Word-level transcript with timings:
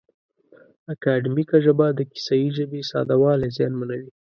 اکاډیمیکه 0.93 1.57
ژبه 1.65 1.87
د 1.93 1.99
کیسه 2.11 2.33
یي 2.41 2.49
ژبې 2.57 2.81
ساده 2.91 3.15
والی 3.21 3.49
زیانمنوي. 3.57 4.11